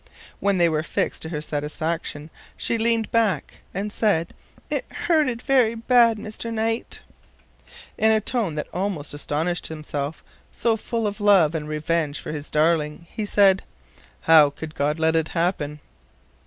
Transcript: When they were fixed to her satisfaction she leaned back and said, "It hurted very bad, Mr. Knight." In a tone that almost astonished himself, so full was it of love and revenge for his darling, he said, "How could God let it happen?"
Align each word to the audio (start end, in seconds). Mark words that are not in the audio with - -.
When 0.39 0.57
they 0.57 0.67
were 0.67 0.81
fixed 0.81 1.21
to 1.21 1.29
her 1.29 1.41
satisfaction 1.41 2.31
she 2.57 2.79
leaned 2.79 3.11
back 3.11 3.59
and 3.71 3.91
said, 3.93 4.33
"It 4.67 4.85
hurted 5.05 5.43
very 5.43 5.75
bad, 5.75 6.17
Mr. 6.17 6.51
Knight." 6.51 7.01
In 7.99 8.11
a 8.11 8.19
tone 8.19 8.55
that 8.55 8.65
almost 8.73 9.13
astonished 9.13 9.67
himself, 9.67 10.23
so 10.51 10.75
full 10.75 11.03
was 11.03 11.09
it 11.13 11.17
of 11.17 11.21
love 11.21 11.53
and 11.53 11.67
revenge 11.69 12.19
for 12.19 12.31
his 12.31 12.49
darling, 12.49 13.05
he 13.11 13.27
said, 13.27 13.61
"How 14.21 14.49
could 14.49 14.73
God 14.73 14.97
let 14.99 15.15
it 15.15 15.27
happen?" 15.37 15.79